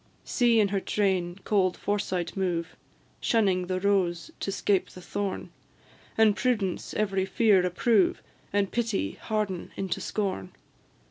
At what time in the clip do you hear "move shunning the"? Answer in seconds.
2.35-3.79